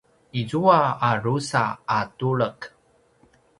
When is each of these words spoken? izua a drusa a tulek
izua 0.39 0.79
a 1.07 1.09
drusa 1.21 1.63
a 1.95 1.97
tulek 2.17 2.59